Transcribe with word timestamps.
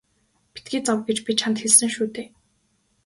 Битгий 0.53 0.81
зов 0.87 0.99
гэж 1.07 1.17
би 1.25 1.31
чамд 1.39 1.57
хэлсэн 1.61 1.89
шүү 1.95 2.07
дээ. 2.15 2.27